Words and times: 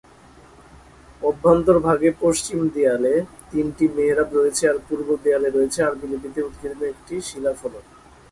অভ্যন্তরভাগে 1.21 2.09
পশ্চিম 2.23 2.59
দেয়ালে 2.75 3.13
তিনটি 3.51 3.85
মেহরাব 3.95 4.29
রয়েছে 4.37 4.63
আর 4.71 4.77
পূর্ব 4.87 5.07
দেয়ালে 5.23 5.49
রয়েছে 5.49 5.79
আরবি 5.87 6.05
লিপিতে 6.11 6.39
উৎকীর্ণ 6.47 6.81
একটি 6.93 7.15
শিলাফলক। 7.27 7.85